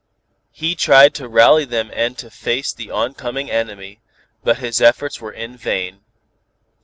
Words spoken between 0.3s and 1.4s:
He tried to